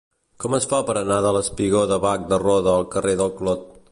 [0.43, 3.71] Com es fa per anar del espigó de Bac de Roda al carrer del Clot?